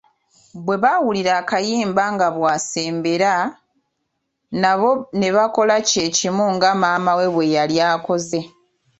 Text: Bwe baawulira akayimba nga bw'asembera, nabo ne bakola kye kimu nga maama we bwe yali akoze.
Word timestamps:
Bwe 0.65 0.75
baawulira 0.83 1.31
akayimba 1.41 2.03
nga 2.13 2.27
bw'asembera, 2.35 3.33
nabo 4.61 4.89
ne 5.19 5.29
bakola 5.35 5.75
kye 5.87 6.05
kimu 6.17 6.45
nga 6.55 6.69
maama 6.81 7.11
we 7.19 7.25
bwe 7.33 7.45
yali 7.55 7.75
akoze. 7.91 8.39